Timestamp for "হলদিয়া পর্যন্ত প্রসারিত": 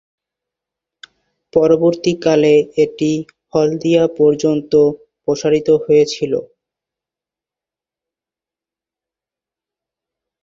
3.53-5.67